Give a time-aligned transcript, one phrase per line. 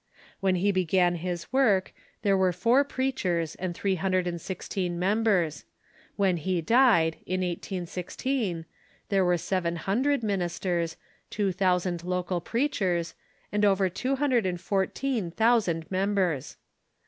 [0.39, 1.93] When he began his work
[2.23, 5.63] there were four preach ers and three hundred and sixteen members;
[6.15, 8.65] when he died, in 1816,
[9.09, 10.97] there were seven hundred ministers,
[11.29, 13.13] two thousand local preachers,
[13.51, 16.57] and over two hundred and fourteen thousand mem bers.